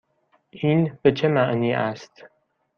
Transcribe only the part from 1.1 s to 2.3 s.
چه معنی است؟